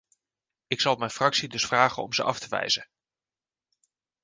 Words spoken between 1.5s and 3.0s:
vragen om ze af te wijzen.